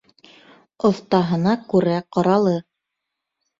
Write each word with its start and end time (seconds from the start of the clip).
Оҫтаһына 0.89 1.55
күрә 1.75 2.01
ҡоралы. 2.19 2.57